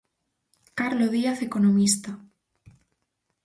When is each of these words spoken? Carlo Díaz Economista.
Carlo 0.79 1.07
Díaz 1.15 1.37
Economista. 1.43 2.11